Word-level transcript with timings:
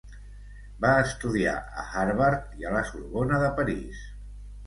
Va 0.85 0.93
estudiar 1.01 1.53
a 1.83 1.85
Harvard 2.03 2.57
i 2.63 2.67
a 2.69 2.73
la 2.79 2.83
Sorbona 2.89 3.43
de 3.47 3.51
París. 3.61 4.01